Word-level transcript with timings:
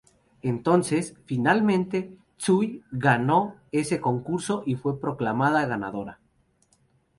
Entonces, 0.41 1.15
finalmente, 1.25 2.17
Tsui 2.37 2.83
ganó 2.89 3.57
ese 3.71 4.01
concurso 4.01 4.63
y 4.65 4.73
fue 4.73 4.99
proclamada 4.99 5.67
ganadora. 5.67 6.19